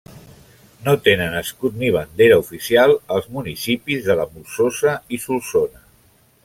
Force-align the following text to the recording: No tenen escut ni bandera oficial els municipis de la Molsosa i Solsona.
No 0.85 0.95
tenen 1.07 1.35
escut 1.41 1.77
ni 1.83 1.91
bandera 1.97 2.39
oficial 2.45 2.95
els 3.17 3.29
municipis 3.37 4.03
de 4.09 4.19
la 4.23 4.27
Molsosa 4.33 4.97
i 5.19 5.23
Solsona. 5.27 5.89